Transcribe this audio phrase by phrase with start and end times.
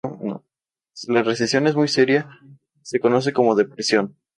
[0.95, 2.27] Si la recesión es muy seria,
[2.81, 4.15] se conoce como depresión.